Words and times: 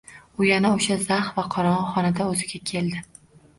U 0.37 0.45
yana 0.45 0.71
o’sha 0.77 0.97
zax 1.03 1.29
va 1.37 1.45
qorong’i 1.57 1.93
xonada 1.99 2.29
o’ziga 2.33 2.65
keldi. 2.73 3.07